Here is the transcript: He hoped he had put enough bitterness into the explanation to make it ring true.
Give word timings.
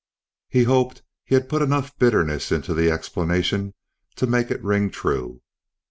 He 0.49 0.63
hoped 0.63 1.03
he 1.25 1.35
had 1.35 1.47
put 1.47 1.61
enough 1.61 1.95
bitterness 1.99 2.51
into 2.51 2.73
the 2.73 2.89
explanation 2.89 3.75
to 4.15 4.25
make 4.25 4.49
it 4.49 4.63
ring 4.63 4.89
true. 4.89 5.43